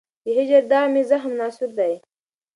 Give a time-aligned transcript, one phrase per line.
[0.23, 1.93] د هجر داغ مي زخم ناصور دی